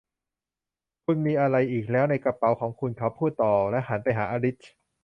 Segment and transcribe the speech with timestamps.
[1.05, 4.57] 'คุณมีอะไรอีกแล้วในกระเป๋าของคุณ?' เขาพูดต่อและหันไปหาอลิซ